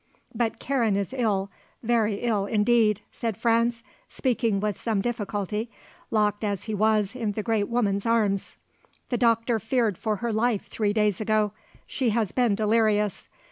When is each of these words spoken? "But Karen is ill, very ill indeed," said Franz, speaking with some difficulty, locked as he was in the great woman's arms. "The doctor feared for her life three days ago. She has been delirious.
"But 0.33 0.57
Karen 0.57 0.95
is 0.95 1.13
ill, 1.15 1.51
very 1.83 2.21
ill 2.21 2.47
indeed," 2.47 3.01
said 3.11 3.37
Franz, 3.37 3.83
speaking 4.09 4.59
with 4.59 4.81
some 4.81 4.99
difficulty, 4.99 5.69
locked 6.09 6.43
as 6.43 6.63
he 6.63 6.73
was 6.73 7.13
in 7.15 7.33
the 7.33 7.43
great 7.43 7.69
woman's 7.69 8.07
arms. 8.07 8.57
"The 9.09 9.17
doctor 9.19 9.59
feared 9.59 9.99
for 9.99 10.15
her 10.15 10.33
life 10.33 10.65
three 10.65 10.91
days 10.91 11.21
ago. 11.21 11.51
She 11.85 12.09
has 12.09 12.31
been 12.31 12.55
delirious. 12.55 13.29